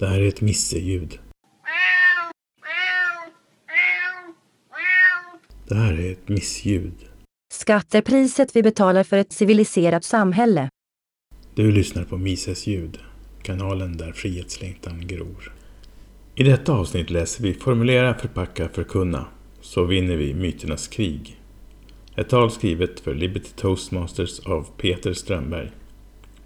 [0.00, 1.18] Det här är ett misseljud.
[5.68, 6.94] Det här är ett missljud.
[7.52, 10.68] Skatt är priset vi betalar för ett civiliserat samhälle.
[11.54, 12.98] Du lyssnar på Mises ljud,
[13.42, 15.52] kanalen där frihetslängtan gror.
[16.34, 19.26] I detta avsnitt läser vi Formulera, förpacka, förkunna,
[19.60, 21.40] så vinner vi myternas krig.
[22.16, 25.70] Ett tal skrivet för Liberty Toastmasters av Peter Strömberg.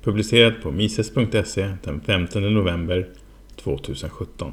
[0.03, 3.09] Publicerat på mises.se den 15 november
[3.57, 4.53] 2017.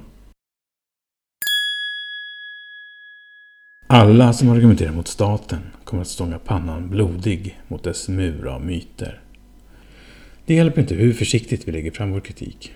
[3.88, 9.22] Alla som argumenterar mot staten kommer att stånga pannan blodig mot dess mur av myter.
[10.46, 12.74] Det hjälper inte hur försiktigt vi lägger fram vår kritik.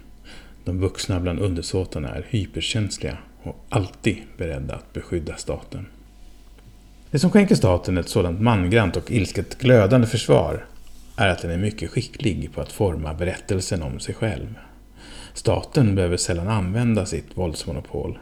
[0.64, 5.86] De vuxna bland undersåtarna är hyperkänsliga och alltid beredda att beskydda staten.
[7.12, 10.66] Det som skänker staten ett sådant mangrant och ilsket glödande försvar
[11.18, 14.48] är att den är mycket skicklig på att forma berättelsen om sig själv.
[15.36, 18.20] Staten behöver sällan använda sitt våldsmonopol.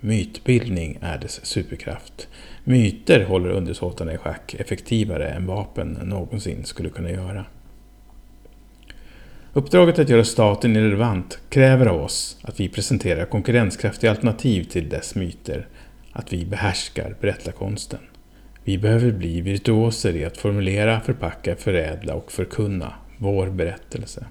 [0.00, 2.28] Mytbildning är dess superkraft.
[2.64, 7.44] Myter håller undersåtarna i schack effektivare än vapen någonsin skulle kunna göra.
[9.52, 15.14] Uppdraget att göra staten irrelevant kräver av oss att vi presenterar konkurrenskraftiga alternativ till dess
[15.14, 15.66] myter,
[16.12, 18.00] att vi behärskar berättarkonsten.
[18.64, 24.26] Vi behöver bli virtuoser i att formulera, förpacka, förädla och förkunna vår berättelse.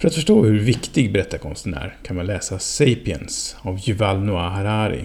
[0.00, 5.04] För att förstå hur viktig berättarkonsten är kan man läsa Sapiens av Yuval Noah Harari.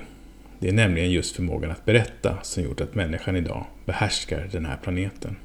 [0.60, 4.78] Det är nämligen just förmågan att berätta som gjort att människan idag behärskar den här
[4.84, 5.36] planeten.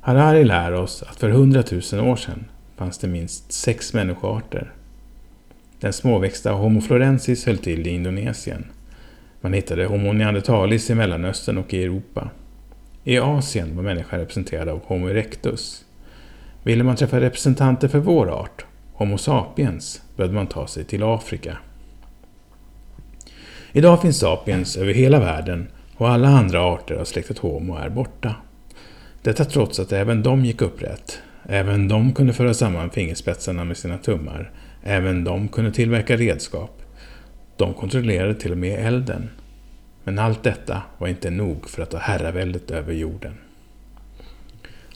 [0.00, 2.44] Harari lär oss att för hundratusen år sedan
[2.76, 4.72] fanns det minst sex människoarter.
[5.80, 8.64] Den småväxta Homo florensis höll till i Indonesien.
[9.40, 12.30] Man hittade Homo neanderthalis i Mellanöstern och i Europa.
[13.04, 15.84] I Asien var människan representerad av Homo erectus.
[16.62, 21.58] Ville man träffa representanter för vår art, Homo sapiens, behövde man ta sig till Afrika.
[23.72, 28.34] Idag finns sapiens över hela världen och alla andra arter av släktet Homo är borta.
[29.22, 31.18] Detta trots att även de gick upprätt.
[31.48, 34.50] Även de kunde föra samman fingerspetsarna med sina tummar.
[34.82, 36.82] Även de kunde tillverka redskap.
[37.56, 39.30] De kontrollerade till och med elden.
[40.04, 43.32] Men allt detta var inte nog för att ta herraväldet över jorden.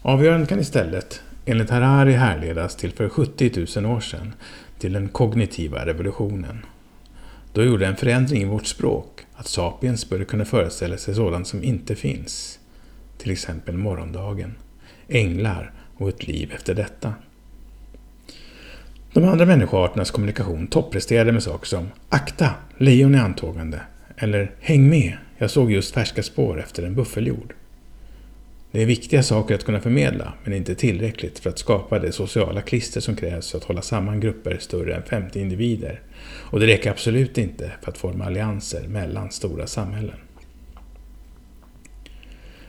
[0.03, 4.35] Avgörandet kan istället, enligt Harari, härledas till för 70 000 år sedan,
[4.79, 6.67] till den kognitiva revolutionen.
[7.53, 11.65] Då gjorde en förändring i vårt språk att sapiens började kunna föreställa sig sådant som
[11.65, 12.59] inte finns
[13.19, 14.55] till exempel morgondagen,
[15.09, 17.15] änglar och ett liv efter detta.
[19.13, 22.51] De andra människoarternas kommunikation toppresterade med saker som ”Akta!
[22.77, 23.81] Lejon i antågande”
[24.17, 25.17] eller ”Häng med!
[25.39, 27.55] Jag såg just färska spår efter en buffeljord”.
[28.77, 32.63] Det är viktiga saker att kunna förmedla, men inte tillräckligt för att skapa det sociala
[32.63, 36.01] klister som krävs för att hålla samman grupper större än 50 individer.
[36.27, 40.17] Och det räcker absolut inte för att forma allianser mellan stora samhällen.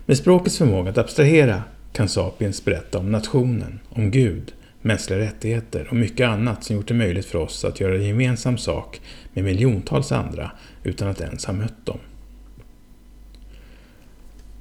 [0.06, 1.64] Med språkets förmåga att abstrahera
[1.94, 6.94] kan Sapiens berätta om nationen, om Gud, mänskliga rättigheter och mycket annat som gjort det
[6.94, 9.02] möjligt för oss att göra gemensam sak
[9.34, 10.52] med miljontals andra
[10.84, 12.00] utan att ens ha mött dem.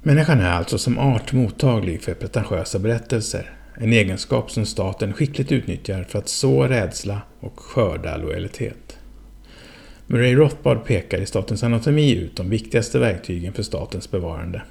[0.07, 6.03] Människan är alltså som art mottaglig för pretentiösa berättelser, en egenskap som staten skickligt utnyttjar
[6.03, 8.97] för att så rädsla och skörda lojalitet.
[10.05, 14.61] Murray Rothbard pekar i Statens anatomi ut de viktigaste verktygen för statens bevarande.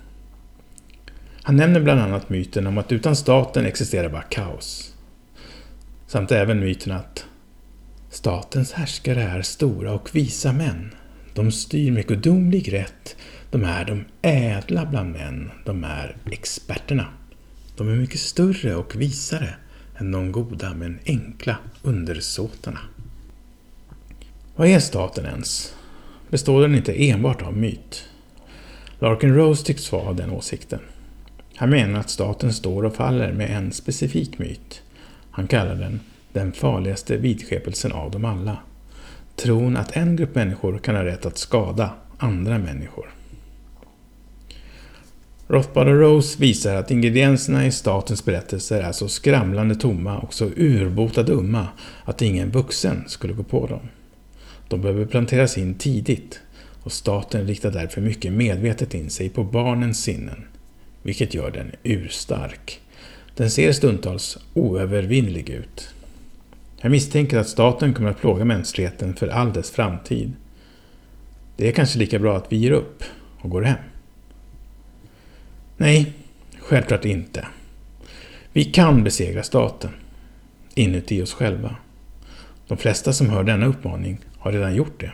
[1.43, 4.95] Han nämner bland annat myten om att utan staten existerar bara kaos.
[6.07, 7.25] Samt även myten att
[8.11, 10.95] statens härskare är stora och visa män.
[11.35, 13.17] De styr med gudomlig rätt.
[13.51, 15.51] De är de ädla bland män.
[15.65, 17.07] De är experterna.
[17.77, 19.55] De är mycket större och visare
[19.99, 22.81] än de goda men enkla undersåtarna.
[24.57, 25.75] Vad är staten ens?
[26.31, 28.05] Består den inte enbart av myt?
[28.99, 30.81] Larkin Rose tycks vara av den åsikten.
[31.57, 34.83] Han menar att staten står och faller med en specifik myt.
[35.31, 36.01] Han kallar den
[36.37, 38.57] den farligaste vidskepelsen av dem alla.
[39.37, 43.16] Tron att en grupp människor kan ha rätt att skada andra människor.
[45.49, 50.45] Rothbard och Rose visar att ingredienserna i statens berättelser är så skramlande tomma och så
[50.57, 51.69] urbota dumma
[52.05, 53.89] att ingen vuxen skulle gå på dem.
[54.69, 56.41] De behöver planteras in tidigt
[56.83, 60.45] och staten riktar därför mycket medvetet in sig på barnens sinnen
[61.03, 62.81] vilket gör den urstark.
[63.37, 65.89] Den ser stundtals oövervinnlig ut.
[66.81, 70.33] Jag misstänker att staten kommer att plåga mänskligheten för all dess framtid.
[71.57, 73.03] Det är kanske lika bra att vi ger upp
[73.41, 73.79] och går hem.
[75.77, 76.13] Nej,
[76.59, 77.47] självklart inte.
[78.53, 79.91] Vi kan besegra staten.
[80.75, 81.77] Inuti oss själva.
[82.69, 85.13] De flesta som hör denna uppmaning har redan gjort det.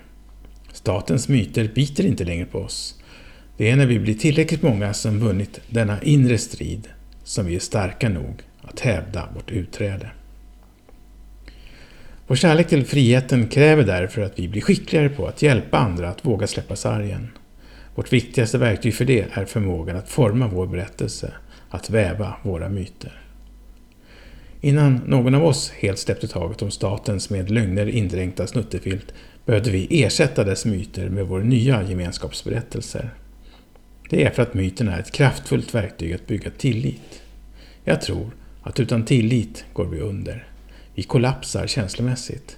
[0.73, 3.03] Statens myter biter inte längre på oss.
[3.57, 6.89] Det är när vi blir tillräckligt många som vunnit denna inre strid
[7.25, 10.11] som vi är starka nog att hävda vårt utträde.
[12.27, 16.25] Vår kärlek till friheten kräver därför att vi blir skickligare på att hjälpa andra att
[16.25, 17.29] våga släppa sargen.
[17.95, 21.33] Vårt viktigaste verktyg för det är förmågan att forma vår berättelse,
[21.71, 23.23] att väva våra myter.
[24.61, 30.03] Innan någon av oss helt släppte taget om statens med lögner indränkta snuttefilt behövde vi
[30.03, 33.11] ersätta dess myter med vår nya gemenskapsberättelser.
[34.11, 37.23] Det är för att myten är ett kraftfullt verktyg att bygga tillit.
[37.85, 38.31] Jag tror
[38.63, 40.47] att utan tillit går vi under.
[40.95, 42.57] Vi kollapsar känslomässigt.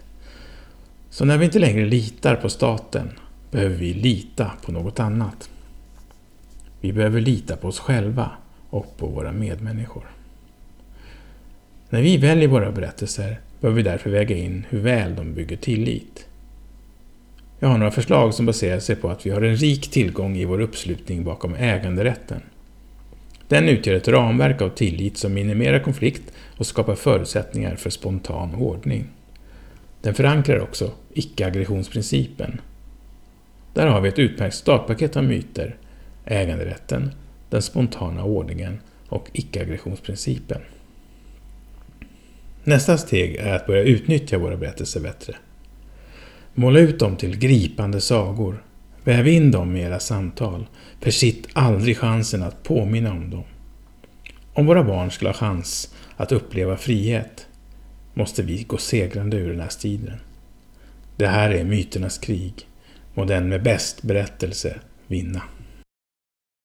[1.10, 3.10] Så när vi inte längre litar på staten
[3.54, 5.50] behöver vi lita på något annat.
[6.80, 8.30] Vi behöver lita på oss själva
[8.70, 10.04] och på våra medmänniskor.
[11.88, 16.26] När vi väljer våra berättelser behöver vi därför väga in hur väl de bygger tillit.
[17.58, 20.44] Jag har några förslag som baserar sig på att vi har en rik tillgång i
[20.44, 22.40] vår uppslutning bakom äganderätten.
[23.48, 29.04] Den utgör ett ramverk av tillit som minimerar konflikt och skapar förutsättningar för spontan ordning.
[30.02, 32.60] Den förankrar också icke-aggressionsprincipen.
[33.74, 35.76] Där har vi ett utmärkt startpaket av myter,
[36.24, 37.10] äganderätten,
[37.50, 40.60] den spontana ordningen och icke-aggressionsprincipen.
[42.64, 45.36] Nästa steg är att börja utnyttja våra berättelser bättre.
[46.54, 48.62] Måla ut dem till gripande sagor.
[49.04, 50.66] Väv in dem i era samtal.
[51.00, 53.44] Försitt aldrig chansen att påminna om dem.
[54.52, 57.46] Om våra barn skulle ha chans att uppleva frihet
[58.14, 60.20] måste vi gå segrande ur den här striden.
[61.16, 62.66] Det här är myternas krig.
[63.14, 65.42] Må den med bäst berättelse vinna.